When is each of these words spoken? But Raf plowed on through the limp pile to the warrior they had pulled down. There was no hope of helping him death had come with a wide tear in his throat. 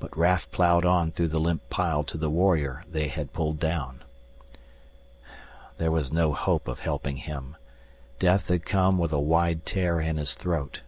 But 0.00 0.18
Raf 0.18 0.50
plowed 0.50 0.84
on 0.84 1.12
through 1.12 1.28
the 1.28 1.38
limp 1.38 1.70
pile 1.70 2.02
to 2.02 2.18
the 2.18 2.28
warrior 2.28 2.82
they 2.90 3.06
had 3.06 3.32
pulled 3.32 3.60
down. 3.60 4.02
There 5.78 5.92
was 5.92 6.10
no 6.10 6.32
hope 6.32 6.66
of 6.66 6.80
helping 6.80 7.18
him 7.18 7.56
death 8.18 8.48
had 8.48 8.64
come 8.66 8.98
with 8.98 9.12
a 9.12 9.20
wide 9.20 9.64
tear 9.64 10.00
in 10.00 10.16
his 10.16 10.34
throat. 10.34 10.80